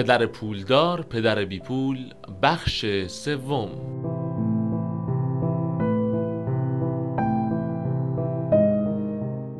پدر 0.00 0.26
پولدار 0.26 1.02
پدر 1.02 1.44
بیپول 1.44 1.98
بخش 2.42 2.86
سوم. 3.06 3.68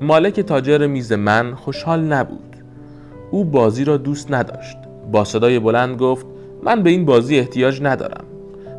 مالک 0.00 0.40
تاجر 0.40 0.86
میز 0.86 1.12
من 1.12 1.54
خوشحال 1.54 2.00
نبود. 2.00 2.56
او 3.30 3.44
بازی 3.44 3.84
را 3.84 3.96
دوست 3.96 4.32
نداشت. 4.32 4.76
با 5.12 5.24
صدای 5.24 5.58
بلند 5.58 5.96
گفت 5.98 6.26
من 6.62 6.82
به 6.82 6.90
این 6.90 7.04
بازی 7.04 7.38
احتیاج 7.38 7.82
ندارم. 7.82 8.24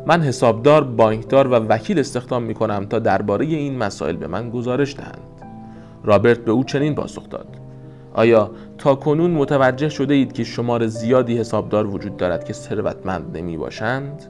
من 0.06 0.20
حسابدار، 0.20 0.84
بانکدار 0.84 1.46
و 1.46 1.54
وکیل 1.54 1.98
استخدام 1.98 2.42
می 2.42 2.54
کنم 2.54 2.86
تا 2.86 2.98
درباره 2.98 3.46
این 3.46 3.78
مسائل 3.78 4.16
به 4.16 4.26
من 4.26 4.50
گزارش 4.50 4.96
دهند. 4.96 5.42
رابرت 6.04 6.38
به 6.38 6.50
او 6.50 6.64
چنین 6.64 6.94
پاسخ 6.94 7.28
داد: 7.28 7.61
آیا 8.14 8.50
تا 8.78 8.94
کنون 8.94 9.30
متوجه 9.30 9.88
شده 9.88 10.14
اید 10.14 10.32
که 10.32 10.44
شمار 10.44 10.86
زیادی 10.86 11.38
حسابدار 11.38 11.86
وجود 11.86 12.16
دارد 12.16 12.44
که 12.44 12.52
ثروتمند 12.52 13.36
نمی 13.36 13.56
باشند؟ 13.56 14.22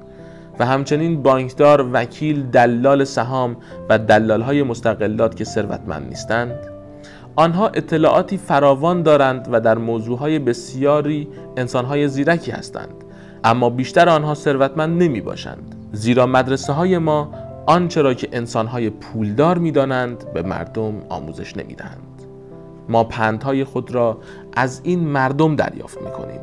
و 0.59 0.67
همچنین 0.67 1.23
بانکدار، 1.23 1.89
وکیل، 1.93 2.43
دلال 2.43 3.05
سهام 3.05 3.57
و 3.89 3.99
دلال 3.99 4.41
های 4.41 4.63
مستقلات 4.63 5.37
که 5.37 5.45
ثروتمند 5.45 6.09
نیستند؟ 6.09 6.55
آنها 7.37 7.69
اطلاعاتی 7.69 8.37
فراوان 8.37 9.03
دارند 9.03 9.49
و 9.53 9.61
در 9.61 9.79
موضوعهای 9.79 10.39
بسیاری 10.39 11.29
انسانهای 11.57 12.09
زیرکی 12.09 12.51
هستند 12.51 12.95
اما 13.45 13.71
بیشتر 13.71 14.09
آنها 14.09 14.35
ثروتمند 14.35 15.03
نمی 15.03 15.21
باشند 15.21 15.75
زیرا 15.93 16.27
مدرسه 16.27 16.73
های 16.73 16.99
ما 16.99 17.31
آنچه 17.67 18.03
را 18.03 18.15
که 18.15 18.29
انسان 18.33 18.67
های 18.67 18.91
پولدار 18.91 19.59
می 19.59 19.71
دانند 19.71 20.33
به 20.35 20.43
مردم 20.43 20.95
آموزش 21.09 21.57
نمی 21.57 21.75
دهند 21.75 22.22
ما 22.89 23.05
پندهای 23.05 23.65
خود 23.65 23.95
را 23.95 24.19
از 24.53 24.81
این 24.85 25.01
مردم 25.01 25.57
دریافت 25.57 26.03
می 26.03 26.11
کنیم 26.11 26.41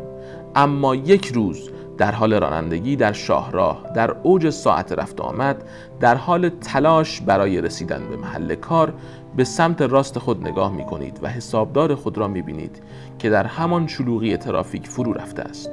اما 0.56 0.96
یک 0.96 1.26
روز 1.26 1.70
در 1.98 2.12
حال 2.12 2.34
رانندگی 2.34 2.96
در 2.96 3.14
شاهراه 3.14 3.86
در 3.96 4.16
اوج 4.24 4.50
ساعت 4.50 4.92
رفت 4.92 5.22
آمد 5.22 5.64
در 6.00 6.16
حال 6.16 6.50
تلاش 6.50 7.22
برای 7.22 7.62
رسیدن 7.62 8.10
به 8.10 8.18
محل 8.18 8.56
کار 8.56 8.94
به 9.36 9.44
سمت 9.44 9.82
راست 9.82 10.20
خود 10.20 10.48
نگاه 10.48 10.74
می 10.74 10.86
کنید 10.86 11.20
و 11.22 11.28
حسابدار 11.28 11.96
خود 11.96 12.18
را 12.18 12.28
می 12.28 12.42
بینید 12.42 12.82
که 13.20 13.30
در 13.30 13.46
همان 13.46 13.88
شلوغی 13.88 14.38
ترافیک 14.38 14.88
فرو 14.88 15.14
رفته 15.14 15.42
است. 15.42 15.72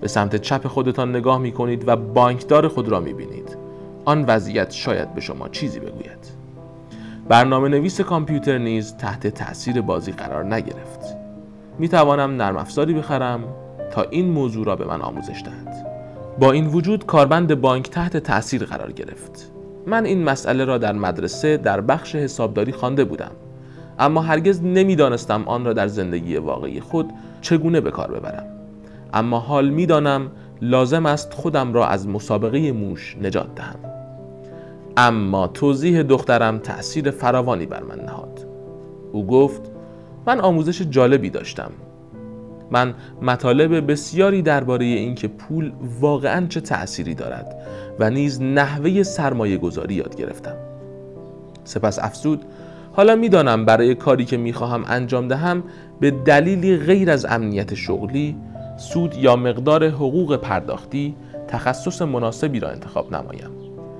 به 0.00 0.08
سمت 0.08 0.36
چپ 0.36 0.66
خودتان 0.66 1.16
نگاه 1.16 1.38
می 1.38 1.52
کنید 1.52 1.88
و 1.88 1.96
بانکدار 1.96 2.68
خود 2.68 2.88
را 2.88 3.00
می 3.00 3.12
بینید 3.12 3.56
آن 4.04 4.24
وضعیت 4.24 4.70
شاید 4.70 5.14
به 5.14 5.20
شما 5.20 5.48
چیزی 5.48 5.80
بگوید. 5.80 6.35
برنامه 7.28 7.68
نویس 7.68 8.00
کامپیوتر 8.00 8.58
نیز 8.58 8.96
تحت 8.96 9.26
تاثیر 9.26 9.80
بازی 9.80 10.12
قرار 10.12 10.44
نگرفت. 10.44 11.00
می 11.78 11.88
توانم 11.88 12.42
نرم 12.42 12.56
افزاری 12.56 12.94
بخرم 12.94 13.44
تا 13.92 14.02
این 14.02 14.30
موضوع 14.30 14.66
را 14.66 14.76
به 14.76 14.84
من 14.84 15.02
آموزش 15.02 15.42
دهد. 15.44 15.86
با 16.38 16.52
این 16.52 16.66
وجود 16.66 17.06
کاربند 17.06 17.60
بانک 17.60 17.90
تحت 17.90 18.16
تاثیر 18.16 18.64
قرار 18.64 18.92
گرفت. 18.92 19.52
من 19.86 20.04
این 20.04 20.24
مسئله 20.24 20.64
را 20.64 20.78
در 20.78 20.92
مدرسه 20.92 21.56
در 21.56 21.80
بخش 21.80 22.14
حسابداری 22.14 22.72
خوانده 22.72 23.04
بودم. 23.04 23.32
اما 23.98 24.20
هرگز 24.20 24.62
نمی‌دانستم 24.62 25.42
آن 25.46 25.64
را 25.64 25.72
در 25.72 25.86
زندگی 25.86 26.36
واقعی 26.36 26.80
خود 26.80 27.12
چگونه 27.40 27.80
به 27.80 27.90
کار 27.90 28.10
ببرم. 28.10 28.46
اما 29.14 29.38
حال 29.38 29.68
می‌دانم 29.68 30.30
لازم 30.62 31.06
است 31.06 31.34
خودم 31.34 31.72
را 31.72 31.86
از 31.86 32.08
مسابقه 32.08 32.72
موش 32.72 33.16
نجات 33.22 33.54
دهم. 33.56 33.95
اما 34.98 35.46
توضیح 35.46 36.02
دخترم 36.02 36.58
تأثیر 36.58 37.10
فراوانی 37.10 37.66
بر 37.66 37.82
من 37.82 38.00
نهاد. 38.04 38.46
او 39.12 39.26
گفت 39.26 39.62
من 40.26 40.40
آموزش 40.40 40.82
جالبی 40.82 41.30
داشتم. 41.30 41.70
من 42.70 42.94
مطالب 43.22 43.90
بسیاری 43.90 44.42
درباره 44.42 44.84
اینکه 44.84 45.28
پول 45.28 45.72
واقعا 46.00 46.46
چه 46.46 46.60
تأثیری 46.60 47.14
دارد 47.14 47.56
و 47.98 48.10
نیز 48.10 48.42
نحوه 48.42 49.02
سرمایه 49.02 49.56
گذاری 49.56 49.94
یاد 49.94 50.16
گرفتم. 50.16 50.56
سپس 51.64 51.98
افزود 51.98 52.44
حالا 52.92 53.16
می‌دانم 53.16 53.64
برای 53.64 53.94
کاری 53.94 54.24
که 54.24 54.36
می‌خواهم 54.36 54.84
انجام 54.88 55.28
دهم 55.28 55.62
به 56.00 56.10
دلیلی 56.10 56.76
غیر 56.76 57.10
از 57.10 57.26
امنیت 57.28 57.74
شغلی 57.74 58.36
سود 58.78 59.14
یا 59.14 59.36
مقدار 59.36 59.88
حقوق 59.88 60.36
پرداختی 60.36 61.14
تخصص 61.48 62.02
مناسبی 62.02 62.60
را 62.60 62.68
انتخاب 62.68 63.14
نمایم. 63.14 63.55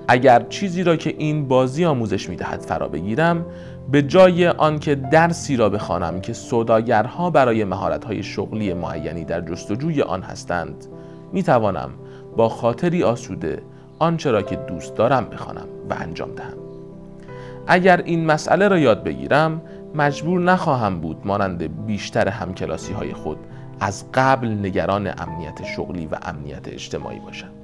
اگر 0.08 0.42
چیزی 0.48 0.82
را 0.82 0.96
که 0.96 1.14
این 1.18 1.48
بازی 1.48 1.84
آموزش 1.84 2.28
می‌دهد 2.28 2.60
فرا 2.60 2.88
بگیرم 2.88 3.46
به 3.90 4.02
جای 4.02 4.48
آنکه 4.48 4.94
درسی 4.94 5.56
را 5.56 5.68
بخوانم 5.68 6.20
که 6.20 6.32
سوداگرها 6.32 7.30
برای 7.30 7.64
مهارت‌های 7.64 8.22
شغلی 8.22 8.74
معینی 8.74 9.24
در 9.24 9.40
جستجوی 9.40 10.02
آن 10.02 10.22
هستند 10.22 10.86
می 11.32 11.42
توانم 11.42 11.90
با 12.36 12.48
خاطری 12.48 13.02
آسوده 13.02 13.62
آنچه 13.98 14.30
را 14.30 14.42
که 14.42 14.56
دوست 14.56 14.96
دارم 14.96 15.24
بخوانم 15.24 15.66
و 15.90 15.94
انجام 16.00 16.30
دهم. 16.34 16.56
اگر 17.66 18.02
این 18.04 18.26
مسئله 18.26 18.68
را 18.68 18.78
یاد 18.78 19.04
بگیرم 19.04 19.62
مجبور 19.94 20.40
نخواهم 20.40 21.00
بود 21.00 21.16
مانند 21.24 21.86
بیشتر 21.86 22.28
همکلاسی 22.28 22.92
های 22.92 23.12
خود 23.12 23.38
از 23.80 24.04
قبل 24.14 24.48
نگران 24.48 25.06
امنیت 25.18 25.64
شغلی 25.76 26.06
و 26.06 26.16
امنیت 26.22 26.68
اجتماعی 26.68 27.20
باشم. 27.20 27.55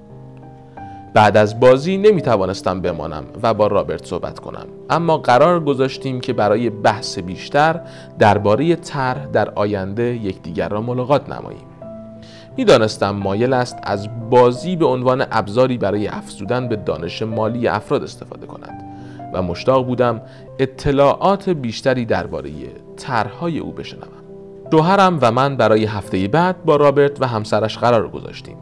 بعد 1.14 1.36
از 1.36 1.60
بازی 1.60 1.98
نمی 1.98 2.22
توانستم 2.22 2.80
بمانم 2.80 3.24
و 3.42 3.54
با 3.54 3.66
رابرت 3.66 4.06
صحبت 4.06 4.38
کنم. 4.38 4.66
اما 4.90 5.18
قرار 5.18 5.60
گذاشتیم 5.60 6.20
که 6.20 6.32
برای 6.32 6.70
بحث 6.70 7.18
بیشتر 7.18 7.80
درباره 8.18 8.76
طرح 8.76 9.26
در 9.26 9.50
آینده 9.50 10.02
یکدیگر 10.02 10.68
را 10.68 10.80
ملاقات 10.80 11.28
نماییم. 11.28 11.66
می‌دانستم 12.56 13.10
مایل 13.10 13.52
است 13.52 13.78
از 13.82 14.08
بازی 14.30 14.76
به 14.76 14.86
عنوان 14.86 15.24
ابزاری 15.32 15.78
برای 15.78 16.08
افزودن 16.08 16.68
به 16.68 16.76
دانش 16.76 17.22
مالی 17.22 17.68
افراد 17.68 18.02
استفاده 18.02 18.46
کند 18.46 18.84
و 19.34 19.42
مشتاق 19.42 19.86
بودم 19.86 20.20
اطلاعات 20.58 21.48
بیشتری 21.48 22.04
درباره 22.04 22.50
طرحهای 22.96 23.58
او 23.58 23.72
بشنوم. 23.72 24.22
شوهرم 24.72 25.18
و 25.22 25.32
من 25.32 25.56
برای 25.56 25.84
هفته 25.84 26.28
بعد 26.28 26.64
با 26.64 26.76
رابرت 26.76 27.22
و 27.22 27.26
همسرش 27.26 27.78
قرار 27.78 28.08
گذاشتیم 28.08 28.56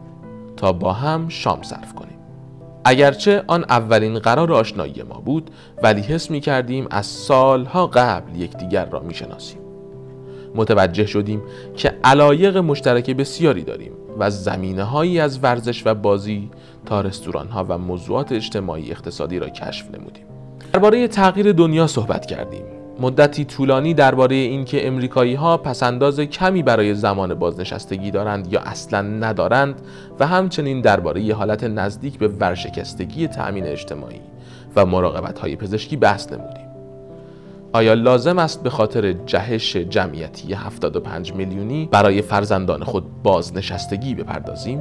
تا 0.56 0.72
با 0.72 0.92
هم 0.92 1.28
شام 1.28 1.62
صرف 1.62 1.94
کنیم. 1.94 2.09
اگرچه 2.84 3.44
آن 3.46 3.64
اولین 3.68 4.18
قرار 4.18 4.52
آشنایی 4.52 5.02
ما 5.02 5.20
بود 5.20 5.50
ولی 5.82 6.00
حس 6.00 6.30
می 6.30 6.40
کردیم 6.40 6.86
از 6.90 7.06
سالها 7.06 7.86
قبل 7.86 8.40
یکدیگر 8.40 8.84
را 8.84 9.00
می 9.00 9.14
شناسیم. 9.14 9.60
متوجه 10.54 11.06
شدیم 11.06 11.42
که 11.76 11.92
علایق 12.04 12.56
مشترک 12.56 13.10
بسیاری 13.10 13.62
داریم 13.62 13.92
و 14.18 14.30
زمینه 14.30 14.82
هایی 14.82 15.20
از 15.20 15.44
ورزش 15.44 15.86
و 15.86 15.94
بازی 15.94 16.50
تا 16.86 17.00
رستوران 17.00 17.48
ها 17.48 17.66
و 17.68 17.78
موضوعات 17.78 18.32
اجتماعی 18.32 18.90
اقتصادی 18.90 19.38
را 19.38 19.48
کشف 19.48 19.86
نمودیم. 19.94 20.24
درباره 20.72 21.08
تغییر 21.08 21.52
دنیا 21.52 21.86
صحبت 21.86 22.26
کردیم. 22.26 22.79
مدتی 23.00 23.44
طولانی 23.44 23.94
درباره 23.94 24.36
اینکه 24.36 24.86
امریکایی 24.86 25.34
ها 25.34 25.56
پسنداز 25.56 26.20
کمی 26.20 26.62
برای 26.62 26.94
زمان 26.94 27.34
بازنشستگی 27.34 28.10
دارند 28.10 28.52
یا 28.52 28.60
اصلا 28.60 29.00
ندارند 29.02 29.80
و 30.20 30.26
همچنین 30.26 30.80
درباره 30.80 31.34
حالت 31.34 31.64
نزدیک 31.64 32.18
به 32.18 32.28
ورشکستگی 32.28 33.28
تأمین 33.28 33.66
اجتماعی 33.66 34.20
و 34.76 34.86
مراقبت 34.86 35.38
های 35.38 35.56
پزشکی 35.56 35.96
بحث 35.96 36.32
نمودیم. 36.32 36.66
آیا 37.72 37.94
لازم 37.94 38.38
است 38.38 38.62
به 38.62 38.70
خاطر 38.70 39.12
جهش 39.12 39.76
جمعیتی 39.76 40.54
75 40.54 41.32
میلیونی 41.32 41.88
برای 41.92 42.22
فرزندان 42.22 42.84
خود 42.84 43.22
بازنشستگی 43.22 44.14
بپردازیم؟ 44.14 44.80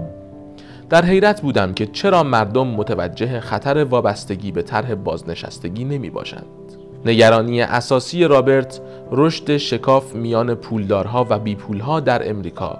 در 0.89 1.05
حیرت 1.05 1.41
بودم 1.41 1.73
که 1.73 1.85
چرا 1.85 2.23
مردم 2.23 2.67
متوجه 2.67 3.39
خطر 3.39 3.83
وابستگی 3.83 4.51
به 4.51 4.61
طرح 4.61 4.95
بازنشستگی 4.95 5.83
نمی 5.83 6.09
باشند. 6.09 6.58
نگرانی 7.05 7.61
اساسی 7.61 8.23
رابرت 8.23 8.81
رشد 9.11 9.57
شکاف 9.57 10.15
میان 10.15 10.55
پولدارها 10.55 11.27
و 11.29 11.39
بیپولها 11.39 11.99
در 11.99 12.29
امریکا 12.29 12.79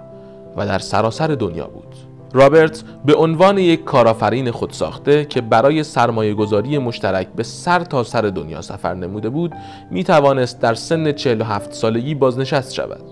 و 0.56 0.66
در 0.66 0.78
سراسر 0.78 1.26
دنیا 1.26 1.66
بود. 1.66 1.96
رابرت 2.32 2.84
به 3.04 3.14
عنوان 3.14 3.58
یک 3.58 3.84
کارآفرین 3.84 4.50
خودساخته 4.50 5.24
که 5.24 5.40
برای 5.40 5.82
سرمایه 5.82 6.34
گذاری 6.34 6.78
مشترک 6.78 7.28
به 7.36 7.42
سر 7.42 7.80
تا 7.80 8.04
سر 8.04 8.22
دنیا 8.22 8.62
سفر 8.62 8.94
نموده 8.94 9.28
بود 9.28 9.52
می 9.90 10.04
توانست 10.04 10.60
در 10.60 10.74
سن 10.74 11.12
47 11.12 11.72
سالگی 11.72 12.14
بازنشست 12.14 12.74
شود 12.74 13.04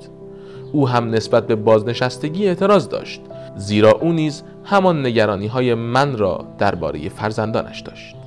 او 0.73 0.89
هم 0.89 1.11
نسبت 1.11 1.47
به 1.47 1.57
بازنشستگی 1.57 2.49
اعتراض 2.49 2.89
داشت 2.89 3.21
زیرا 3.57 3.93
او 3.93 4.13
نیز 4.13 4.43
همان 4.65 5.07
نگرانی 5.07 5.47
های 5.47 5.75
من 5.75 6.19
را 6.19 6.45
درباره 6.59 7.09
فرزندانش 7.09 7.81
داشت 7.81 8.18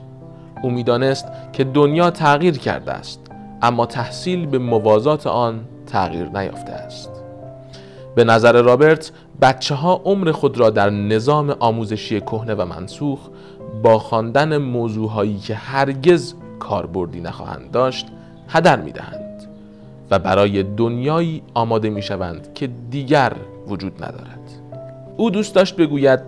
او 0.62 0.70
می‌دانست 0.70 1.28
که 1.54 1.64
دنیا 1.64 2.12
تغییر 2.12 2.58
کرده 2.58 2.92
است 2.92 3.20
اما 3.62 3.86
تحصیل 3.86 4.46
به 4.46 4.58
موازات 4.58 5.28
آن 5.28 5.60
تغییر 5.86 6.26
نیافته 6.26 6.72
است. 6.72 7.10
به 8.16 8.24
نظر 8.24 8.62
رابرت 8.62 9.12
بچه 9.42 9.76
ها 9.76 10.02
عمر 10.06 10.32
خود 10.32 10.58
را 10.58 10.70
در 10.70 10.90
نظام 10.90 11.56
آموزشی 11.60 12.22
کهنه 12.22 12.54
و 12.54 12.66
منسوخ 12.66 13.20
با 13.84 14.00
خواندن 14.00 14.58
موضوعهایی 14.58 15.38
که 15.38 15.56
هرگز 15.56 16.34
کاربردی 16.60 17.22
نخواهند 17.22 17.72
داشت 17.72 18.08
هدر 18.50 18.82
می 18.82 18.92
دهند 18.92 19.48
و 20.12 20.20
برای 20.20 20.64
دنیایی 20.64 21.44
آماده 21.54 21.90
می 21.90 22.02
شوند 22.02 22.54
که 22.54 22.70
دیگر 22.90 23.34
وجود 23.68 24.04
ندارد. 24.04 24.40
او 25.18 25.30
دوست 25.30 25.56
داشت 25.56 25.76
بگوید 25.76 26.20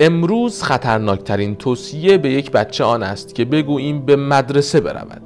امروز 0.00 0.62
خطرناکترین 0.62 1.56
توصیه 1.56 2.18
به 2.18 2.30
یک 2.30 2.50
بچه 2.50 2.84
آن 2.84 3.02
است 3.02 3.34
که 3.34 3.44
بگوییم 3.44 4.06
به 4.06 4.16
مدرسه 4.16 4.80
برود. 4.80 5.22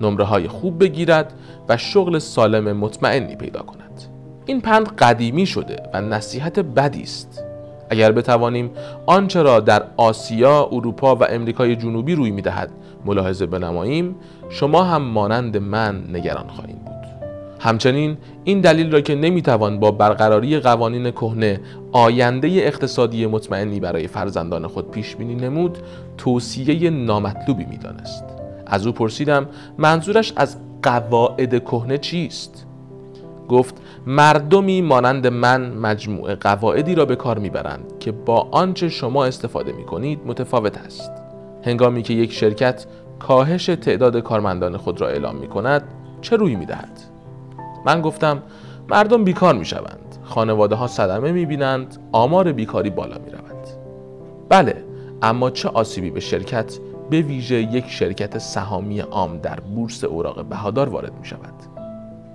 نمره 0.00 0.24
های 0.24 0.48
خوب 0.48 0.82
بگیرد 0.82 1.32
و 1.68 1.76
شغل 1.76 2.18
سالم 2.18 2.76
مطمئنی 2.76 3.36
پیدا 3.36 3.60
کند. 3.62 4.02
این 4.46 4.60
پند 4.60 4.88
قدیمی 4.88 5.46
شده 5.46 5.76
و 5.94 6.00
نصیحت 6.00 6.58
بدی 6.58 7.02
است. 7.02 7.44
اگر 7.90 8.12
بتوانیم 8.12 8.70
آنچه 9.06 9.42
را 9.42 9.60
در 9.60 9.82
آسیا، 9.96 10.68
اروپا 10.72 11.16
و 11.16 11.24
امریکای 11.24 11.76
جنوبی 11.76 12.14
روی 12.14 12.30
می‌دهد 12.30 12.70
ملاحظه 13.04 13.46
بنماییم 13.46 14.16
شما 14.50 14.84
هم 14.84 15.02
مانند 15.02 15.56
من 15.56 16.04
نگران 16.12 16.48
خواهیم 16.48 16.76
بود. 16.76 16.93
همچنین 17.64 18.16
این 18.44 18.60
دلیل 18.60 18.92
را 18.92 19.00
که 19.00 19.14
نمی‌توان 19.14 19.80
با 19.80 19.90
برقراری 19.90 20.58
قوانین 20.58 21.10
کهنه 21.10 21.60
آینده 21.92 22.48
اقتصادی 22.48 23.26
مطمئنی 23.26 23.80
برای 23.80 24.06
فرزندان 24.06 24.66
خود 24.66 24.90
پیش 24.90 25.16
بینی 25.16 25.34
نمود 25.34 25.78
توصیه 26.18 26.90
نامطلوبی 26.90 27.64
می‌دانست. 27.64 28.24
از 28.66 28.86
او 28.86 28.92
پرسیدم 28.92 29.48
منظورش 29.78 30.32
از 30.36 30.56
قواعد 30.82 31.64
کهنه 31.64 31.98
چیست؟ 31.98 32.66
گفت 33.48 33.74
مردمی 34.06 34.82
مانند 34.82 35.26
من 35.26 35.70
مجموعه 35.70 36.34
قواعدی 36.34 36.94
را 36.94 37.04
به 37.04 37.16
کار 37.16 37.38
می‌برند 37.38 37.92
که 38.00 38.12
با 38.12 38.48
آنچه 38.50 38.88
شما 38.88 39.24
استفاده 39.24 39.72
می 39.72 39.84
کنید 39.84 40.20
متفاوت 40.26 40.78
است. 40.78 41.10
هنگامی 41.62 42.02
که 42.02 42.14
یک 42.14 42.32
شرکت 42.32 42.86
کاهش 43.18 43.66
تعداد 43.66 44.20
کارمندان 44.20 44.76
خود 44.76 45.00
را 45.00 45.08
اعلام 45.08 45.36
می 45.36 45.48
کند 45.48 45.82
چه 46.20 46.36
روی 46.36 46.56
می 46.56 46.66
دهد؟ 46.66 47.13
من 47.84 48.00
گفتم 48.00 48.42
مردم 48.88 49.24
بیکار 49.24 49.54
می 49.54 49.64
شوند 49.64 50.16
خانواده 50.24 50.74
ها 50.74 50.86
صدمه 50.86 51.32
می 51.32 51.46
بینند 51.46 51.96
آمار 52.12 52.52
بیکاری 52.52 52.90
بالا 52.90 53.18
می 53.18 53.30
رود 53.30 53.68
بله 54.48 54.84
اما 55.22 55.50
چه 55.50 55.68
آسیبی 55.68 56.10
به 56.10 56.20
شرکت 56.20 56.78
به 57.10 57.22
ویژه 57.22 57.54
یک 57.54 57.88
شرکت 57.88 58.38
سهامی 58.38 59.00
عام 59.00 59.38
در 59.38 59.60
بورس 59.60 60.04
اوراق 60.04 60.44
بهادار 60.44 60.88
وارد 60.88 61.12
می 61.18 61.24
شود 61.24 61.54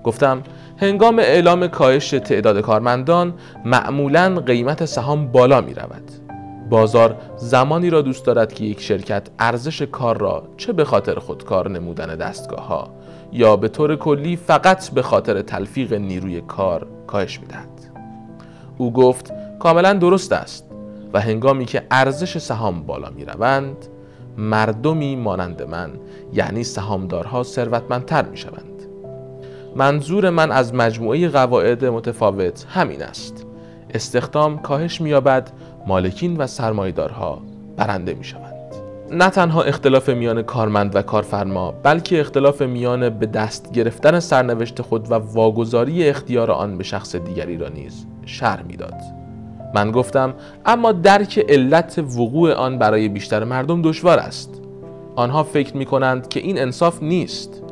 گفتم 0.03 0.43
هنگام 0.77 1.19
اعلام 1.19 1.67
کاهش 1.67 2.09
تعداد 2.09 2.61
کارمندان 2.61 3.33
معمولا 3.65 4.35
قیمت 4.45 4.85
سهام 4.85 5.27
بالا 5.27 5.61
می 5.61 5.73
رود 5.73 6.28
بازار 6.69 7.15
زمانی 7.37 7.89
را 7.89 8.01
دوست 8.01 8.25
دارد 8.25 8.53
که 8.53 8.63
یک 8.63 8.81
شرکت 8.81 9.27
ارزش 9.39 9.81
کار 9.81 10.17
را 10.17 10.43
چه 10.57 10.73
به 10.73 10.83
خاطر 10.85 11.19
خودکار 11.19 11.69
نمودن 11.69 12.15
دستگاه 12.15 12.67
ها 12.67 12.89
یا 13.31 13.55
به 13.55 13.67
طور 13.67 13.95
کلی 13.95 14.35
فقط 14.35 14.89
به 14.89 15.01
خاطر 15.01 15.41
تلفیق 15.41 15.93
نیروی 15.93 16.41
کار 16.41 16.87
کاهش 17.07 17.39
می‌دهد. 17.39 17.69
او 18.77 18.93
گفت 18.93 19.33
کاملا 19.59 19.93
درست 19.93 20.33
است 20.33 20.65
و 21.13 21.21
هنگامی 21.21 21.65
که 21.65 21.83
ارزش 21.91 22.37
سهام 22.37 22.83
بالا 22.83 23.09
می 23.09 23.25
روند 23.25 23.87
مردمی 24.37 25.15
مانند 25.15 25.61
من 25.61 25.91
یعنی 26.33 26.63
سهامدارها 26.63 27.43
ثروتمندتر 27.43 28.25
می 28.25 28.37
شوند 28.37 28.83
منظور 29.75 30.29
من 30.29 30.51
از 30.51 30.73
مجموعه 30.73 31.29
قواعد 31.29 31.85
متفاوت 31.85 32.65
همین 32.69 33.03
است. 33.03 33.45
استخدام 33.93 34.59
کاهش 34.59 35.01
مییابد 35.01 35.51
مالکین 35.89 36.37
و 36.37 36.47
سرمایدارها 36.47 37.41
برنده 37.77 38.13
می 38.13 38.23
شوند. 38.23 38.53
نه 39.11 39.29
تنها 39.29 39.61
اختلاف 39.61 40.09
میان 40.09 40.41
کارمند 40.41 40.95
و 40.95 41.01
کارفرما 41.01 41.71
بلکه 41.71 42.19
اختلاف 42.19 42.61
میان 42.61 43.09
به 43.09 43.25
دست 43.25 43.71
گرفتن 43.71 44.19
سرنوشت 44.19 44.81
خود 44.81 45.11
و 45.11 45.13
واگذاری 45.13 46.09
اختیار 46.09 46.51
آن 46.51 46.77
به 46.77 46.83
شخص 46.83 47.15
دیگری 47.15 47.57
را 47.57 47.69
نیز 47.69 48.05
شر 48.25 48.61
می‌داد. 48.61 48.93
من 49.75 49.91
گفتم 49.91 50.33
اما 50.65 50.91
درک 50.91 51.45
علت 51.49 52.03
وقوع 52.17 52.53
آن 52.53 52.77
برای 52.77 53.09
بیشتر 53.09 53.43
مردم 53.43 53.81
دشوار 53.81 54.19
است. 54.19 54.61
آنها 55.15 55.43
فکر 55.43 55.77
می 55.77 55.85
کنند 55.85 56.27
که 56.27 56.39
این 56.39 56.59
انصاف 56.59 57.03
نیست. 57.03 57.63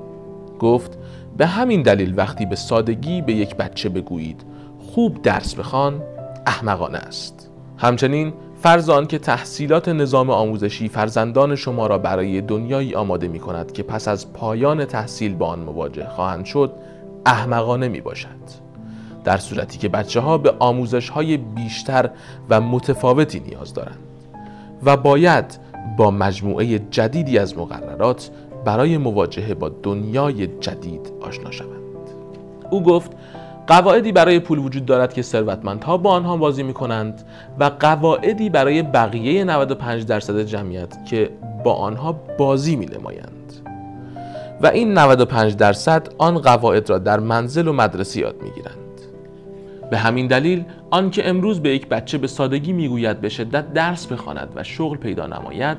گفت 0.60 0.98
به 1.38 1.46
همین 1.46 1.82
دلیل 1.82 2.14
وقتی 2.18 2.46
به 2.46 2.56
سادگی 2.56 3.22
به 3.22 3.34
یک 3.34 3.56
بچه 3.56 3.90
بگویید 3.90 4.42
خوب 4.92 5.22
درس 5.22 5.56
بخوان 5.56 6.02
احمقانه 6.46 6.98
است. 6.98 7.37
همچنین 7.78 8.34
فرض 8.62 8.90
آن 8.90 9.08
که 9.08 9.20
تحصیلات 9.20 9.90
نظام 9.90 10.30
آموزشی 10.30 10.90
فرزندان 10.90 11.56
شما 11.56 11.88
را 11.88 11.98
برای 11.98 12.42
دنیایی 12.42 12.96
آماده 12.96 13.28
می 13.28 13.40
کند 13.40 13.72
که 13.72 13.84
پس 13.84 14.08
از 14.08 14.34
پایان 14.34 14.86
تحصیل 14.86 15.36
با 15.36 15.48
آن 15.48 15.60
مواجه 15.60 16.08
خواهند 16.10 16.46
شد 16.46 16.72
احمقانه 17.26 17.88
می 17.88 18.02
باشد 18.02 18.68
در 19.24 19.38
صورتی 19.38 19.78
که 19.78 19.90
بچه 19.90 20.20
ها 20.20 20.38
به 20.38 20.54
آموزش 20.60 21.10
های 21.10 21.38
بیشتر 21.38 22.10
و 22.50 22.62
متفاوتی 22.62 23.40
نیاز 23.40 23.74
دارند 23.74 24.00
و 24.84 24.98
باید 24.98 25.60
با 25.98 26.12
مجموعه 26.12 26.80
جدیدی 26.80 27.38
از 27.38 27.58
مقررات 27.58 28.30
برای 28.66 28.98
مواجهه 28.98 29.54
با 29.54 29.70
دنیای 29.70 30.48
جدید 30.48 31.12
آشنا 31.22 31.52
شوند. 31.52 31.72
او 32.70 32.84
گفت 32.84 33.12
قواعدی 33.68 34.12
برای 34.12 34.40
پول 34.40 34.60
وجود 34.60 34.86
دارد 34.86 35.14
که 35.14 35.22
ثروتمندها 35.22 35.98
با 35.98 36.12
آنها 36.12 36.38
بازی 36.38 36.64
می 36.64 36.74
کنند 36.74 37.24
و 37.60 37.72
قواعدی 37.80 38.50
برای 38.50 38.82
بقیه 38.82 39.44
95 39.44 40.06
درصد 40.06 40.42
جمعیت 40.42 41.06
که 41.06 41.30
با 41.64 41.74
آنها 41.74 42.12
بازی 42.38 42.76
می 42.76 42.86
نمایند 42.86 43.54
و 44.62 44.68
این 44.68 44.94
95 44.94 45.56
درصد 45.56 46.08
آن 46.18 46.38
قواعد 46.38 46.90
را 46.90 46.98
در 46.98 47.20
منزل 47.20 47.68
و 47.68 47.74
مدرسه 47.74 48.20
یاد 48.20 48.36
می 48.42 48.52
گیرند 48.52 48.78
به 49.92 49.98
همین 49.98 50.28
دلیل 50.28 50.66
آنکه 50.90 51.30
امروز 51.30 51.60
به 51.60 51.70
یک 51.70 51.88
بچه 51.88 52.18
به 52.18 52.28
سادگی 52.28 52.74
می‌گوید 52.74 53.22
به 53.22 53.30
شدت 53.30 53.74
درس 53.74 54.08
بخواند 54.08 54.50
و 54.56 54.64
شغل 54.64 54.98
پیدا 54.98 55.28
نماید 55.28 55.78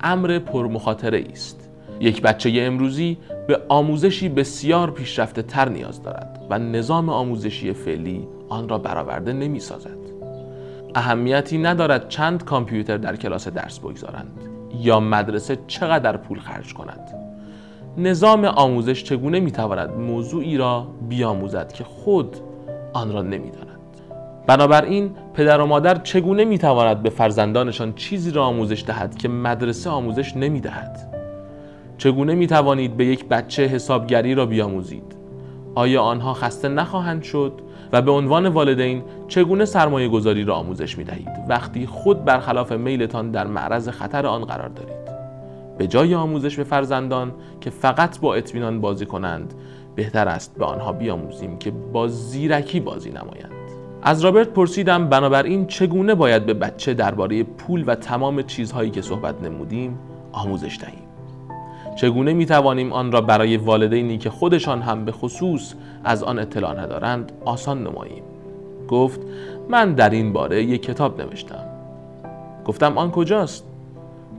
امر 0.00 0.38
پرمخاطره 0.38 1.24
است. 1.32 1.59
یک 2.00 2.22
بچه 2.22 2.50
امروزی 2.54 3.18
به 3.46 3.60
آموزشی 3.68 4.28
بسیار 4.28 4.90
پیشرفته 4.90 5.42
تر 5.42 5.68
نیاز 5.68 6.02
دارد 6.02 6.46
و 6.50 6.58
نظام 6.58 7.08
آموزشی 7.08 7.72
فعلی 7.72 8.28
آن 8.48 8.68
را 8.68 8.78
برآورده 8.78 9.32
نمی 9.32 9.60
سازد. 9.60 9.98
اهمیتی 10.94 11.58
ندارد 11.58 12.08
چند 12.08 12.44
کامپیوتر 12.44 12.96
در 12.96 13.16
کلاس 13.16 13.48
درس 13.48 13.78
بگذارند 13.78 14.40
یا 14.80 15.00
مدرسه 15.00 15.58
چقدر 15.66 16.16
پول 16.16 16.40
خرج 16.40 16.74
کند. 16.74 17.14
نظام 17.98 18.44
آموزش 18.44 19.04
چگونه 19.04 19.40
می‌تواند 19.40 19.90
موضوعی 19.90 20.56
را 20.56 20.86
بیاموزد 21.08 21.72
که 21.72 21.84
خود 21.84 22.36
آن 22.92 23.12
را 23.12 23.22
نمی‌داند. 23.22 23.66
بنابراین 24.46 25.10
پدر 25.34 25.60
و 25.60 25.66
مادر 25.66 25.94
چگونه 25.94 26.44
می‌تواند 26.44 27.02
به 27.02 27.10
فرزندانشان 27.10 27.92
چیزی 27.92 28.30
را 28.30 28.44
آموزش 28.44 28.84
دهد 28.86 29.18
که 29.18 29.28
مدرسه 29.28 29.90
آموزش 29.90 30.36
نمی‌دهد؟ 30.36 31.09
چگونه 32.00 32.34
می 32.34 32.46
توانید 32.46 32.96
به 32.96 33.06
یک 33.06 33.24
بچه 33.24 33.66
حسابگری 33.66 34.34
را 34.34 34.46
بیاموزید؟ 34.46 35.16
آیا 35.74 36.02
آنها 36.02 36.34
خسته 36.34 36.68
نخواهند 36.68 37.22
شد؟ 37.22 37.52
و 37.92 38.02
به 38.02 38.10
عنوان 38.10 38.46
والدین 38.46 39.02
چگونه 39.28 39.64
سرمایه 39.64 40.08
گذاری 40.08 40.44
را 40.44 40.54
آموزش 40.54 40.98
می 40.98 41.04
دهید 41.04 41.28
وقتی 41.48 41.86
خود 41.86 42.24
برخلاف 42.24 42.72
میلتان 42.72 43.30
در 43.30 43.46
معرض 43.46 43.88
خطر 43.88 44.26
آن 44.26 44.44
قرار 44.44 44.68
دارید؟ 44.68 45.10
به 45.78 45.86
جای 45.86 46.14
آموزش 46.14 46.56
به 46.56 46.64
فرزندان 46.64 47.32
که 47.60 47.70
فقط 47.70 48.20
با 48.20 48.34
اطمینان 48.34 48.80
بازی 48.80 49.06
کنند 49.06 49.54
بهتر 49.96 50.28
است 50.28 50.58
به 50.58 50.64
آنها 50.64 50.92
بیاموزیم 50.92 51.58
که 51.58 51.70
با 51.70 52.08
زیرکی 52.08 52.80
بازی 52.80 53.10
نمایند 53.10 53.52
از 54.02 54.24
رابرت 54.24 54.48
پرسیدم 54.48 55.08
بنابراین 55.08 55.66
چگونه 55.66 56.14
باید 56.14 56.46
به 56.46 56.54
بچه 56.54 56.94
درباره 56.94 57.42
پول 57.42 57.84
و 57.86 57.94
تمام 57.94 58.42
چیزهایی 58.42 58.90
که 58.90 59.02
صحبت 59.02 59.42
نمودیم 59.42 59.98
آموزش 60.32 60.78
دهیم 60.80 60.99
چگونه 62.00 62.32
می 62.32 62.46
توانیم 62.46 62.92
آن 62.92 63.12
را 63.12 63.20
برای 63.20 63.56
والدینی 63.56 64.18
که 64.18 64.30
خودشان 64.30 64.82
هم 64.82 65.04
به 65.04 65.12
خصوص 65.12 65.74
از 66.04 66.22
آن 66.22 66.38
اطلاع 66.38 66.80
ندارند 66.80 67.32
آسان 67.44 67.82
نماییم؟ 67.86 68.22
گفت 68.88 69.20
من 69.68 69.92
در 69.92 70.10
این 70.10 70.32
باره 70.32 70.64
یک 70.64 70.82
کتاب 70.82 71.20
نوشتم. 71.20 71.64
گفتم 72.64 72.98
آن 72.98 73.10
کجاست؟ 73.10 73.64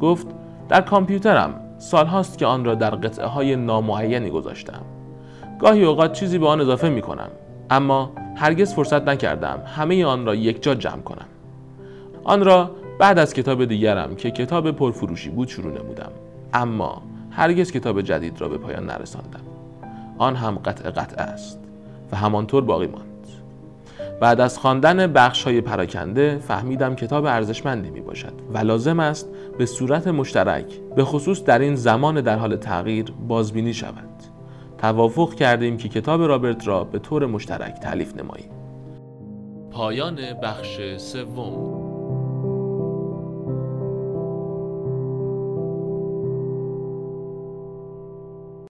گفت 0.02 0.28
در 0.70 0.82
کامپیوترم 0.82 1.54
سال 1.78 2.06
هاست 2.06 2.38
که 2.38 2.46
آن 2.46 2.66
را 2.66 2.76
در 2.76 2.90
قطعه 2.90 3.26
های 3.26 3.56
نامعینی 3.56 4.30
گذاشتم. 4.30 4.82
گاهی 5.60 5.84
اوقات 5.84 6.14
چیزی 6.14 6.38
به 6.38 6.48
آن 6.48 6.62
اضافه 6.62 6.90
می 6.90 7.02
کنم 7.02 7.30
اما 7.70 8.12
هرگز 8.36 8.74
فرصت 8.74 9.08
نکردم 9.08 9.62
همه 9.66 10.06
آن 10.06 10.26
را 10.26 10.36
یک 10.36 10.64
جا 10.64 10.76
جمع 10.76 11.02
کنم. 11.02 11.28
آن 12.24 12.46
را 12.46 12.72
بعد 13.00 13.20
از 13.20 13.34
کتاب 13.34 13.66
دیگرم 13.66 14.16
که 14.16 14.32
کتاب 14.32 14.72
پرفروشی 14.72 15.30
بود 15.30 15.48
شروع 15.48 15.72
نمودم. 15.72 16.12
اما 16.54 17.11
هرگز 17.32 17.72
کتاب 17.72 18.02
جدید 18.02 18.42
را 18.42 18.50
به 18.50 18.58
پایان 18.58 18.86
نرساندم. 18.86 19.42
آن 20.18 20.36
هم 20.36 20.56
قطع 20.56 20.90
قطع 20.90 21.22
است 21.24 21.60
و 22.12 22.16
همانطور 22.16 22.64
باقی 22.64 22.88
ماند. 22.88 23.08
بعد 24.22 24.42
از 24.42 24.58
خواندن 24.58 25.08
بخش 25.14 25.44
های 25.44 25.62
پراکنده 25.62 26.38
فهمیدم 26.38 26.96
کتاب 26.96 27.26
ارزشمندی 27.26 27.90
می 27.90 28.02
باشد 28.02 28.34
و 28.54 28.58
لازم 28.58 29.00
است 29.00 29.30
به 29.58 29.66
صورت 29.66 30.08
مشترک 30.08 30.66
به 30.96 31.04
خصوص 31.04 31.44
در 31.44 31.60
این 31.60 31.76
زمان 31.76 32.22
در 32.22 32.38
حال 32.38 32.56
تغییر 32.56 33.14
بازبینی 33.28 33.74
شود. 33.74 34.10
توافق 34.78 35.34
کردیم 35.34 35.78
که 35.78 35.90
کتاب 35.90 36.22
رابرت 36.22 36.68
را 36.68 36.84
به 36.84 37.00
طور 37.00 37.26
مشترک 37.26 37.80
تعلیف 37.80 38.16
نماییم. 38.16 38.50
پایان 39.72 40.20
بخش 40.44 40.98
سوم. 40.98 41.81